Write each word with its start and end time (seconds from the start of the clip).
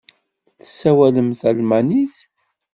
Tessawalem 0.59 1.29
talmanit? 1.39 2.15